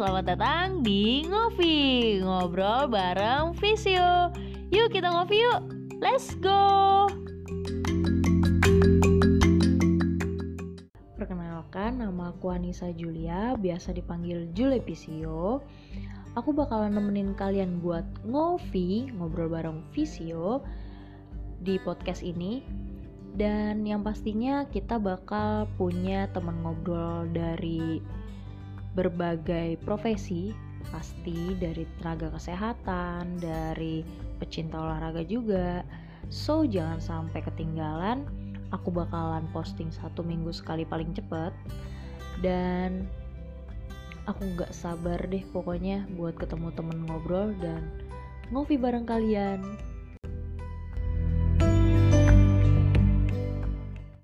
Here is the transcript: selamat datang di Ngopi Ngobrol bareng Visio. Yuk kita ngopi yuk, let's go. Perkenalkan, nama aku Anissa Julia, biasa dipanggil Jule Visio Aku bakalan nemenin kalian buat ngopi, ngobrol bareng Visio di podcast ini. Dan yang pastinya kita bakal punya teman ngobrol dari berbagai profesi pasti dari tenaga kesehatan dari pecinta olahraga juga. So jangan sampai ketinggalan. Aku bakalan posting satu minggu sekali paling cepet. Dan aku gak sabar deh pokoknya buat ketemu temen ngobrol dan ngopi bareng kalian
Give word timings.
selamat 0.00 0.32
datang 0.32 0.80
di 0.80 1.28
Ngopi 1.28 1.76
Ngobrol 2.24 2.88
bareng 2.88 3.52
Visio. 3.52 4.32
Yuk 4.72 4.96
kita 4.96 5.12
ngopi 5.12 5.44
yuk, 5.44 5.60
let's 6.00 6.32
go. 6.40 7.04
Perkenalkan, 11.20 12.00
nama 12.00 12.32
aku 12.32 12.48
Anissa 12.48 12.88
Julia, 12.96 13.52
biasa 13.60 13.92
dipanggil 13.92 14.48
Jule 14.56 14.80
Visio 14.80 15.60
Aku 16.32 16.56
bakalan 16.56 16.96
nemenin 16.96 17.36
kalian 17.36 17.84
buat 17.84 18.08
ngopi, 18.24 19.12
ngobrol 19.12 19.52
bareng 19.52 19.84
Visio 19.92 20.64
di 21.60 21.76
podcast 21.76 22.24
ini. 22.24 22.64
Dan 23.36 23.84
yang 23.84 24.00
pastinya 24.00 24.64
kita 24.64 24.96
bakal 24.96 25.68
punya 25.76 26.24
teman 26.32 26.56
ngobrol 26.64 27.28
dari 27.36 28.00
berbagai 28.94 29.78
profesi 29.86 30.50
pasti 30.90 31.54
dari 31.60 31.86
tenaga 32.00 32.34
kesehatan 32.34 33.38
dari 33.38 34.02
pecinta 34.40 34.80
olahraga 34.80 35.22
juga. 35.22 35.84
So 36.32 36.64
jangan 36.64 36.98
sampai 36.98 37.44
ketinggalan. 37.44 38.26
Aku 38.70 38.94
bakalan 38.94 39.46
posting 39.50 39.90
satu 39.90 40.22
minggu 40.22 40.50
sekali 40.54 40.86
paling 40.86 41.10
cepet. 41.14 41.52
Dan 42.40 43.06
aku 44.30 44.46
gak 44.56 44.72
sabar 44.72 45.18
deh 45.26 45.42
pokoknya 45.50 46.06
buat 46.14 46.38
ketemu 46.38 46.70
temen 46.78 47.02
ngobrol 47.04 47.50
dan 47.58 47.82
ngopi 48.54 48.78
bareng 48.78 49.06
kalian 49.06 49.62